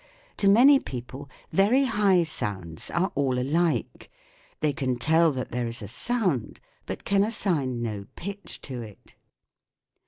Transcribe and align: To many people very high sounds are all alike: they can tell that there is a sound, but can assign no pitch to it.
To 0.37 0.49
many 0.49 0.79
people 0.79 1.29
very 1.51 1.83
high 1.85 2.23
sounds 2.23 2.89
are 2.89 3.11
all 3.13 3.37
alike: 3.37 4.09
they 4.59 4.73
can 4.73 4.95
tell 4.95 5.31
that 5.33 5.51
there 5.51 5.67
is 5.67 5.83
a 5.83 5.87
sound, 5.87 6.59
but 6.87 7.05
can 7.05 7.23
assign 7.23 7.83
no 7.83 8.07
pitch 8.15 8.61
to 8.63 8.81
it. 8.81 9.13